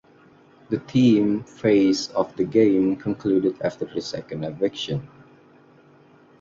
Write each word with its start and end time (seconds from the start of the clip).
The 0.71 0.79
team 0.79 1.43
phase 1.43 2.07
of 2.13 2.35
the 2.35 2.43
game 2.43 2.95
concluded 2.95 3.61
after 3.61 3.85
the 3.85 4.01
second 4.01 4.43
eviction. 4.43 5.07